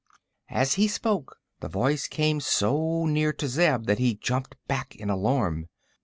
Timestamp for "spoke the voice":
0.87-2.07